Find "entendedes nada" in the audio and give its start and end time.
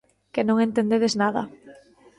0.67-1.41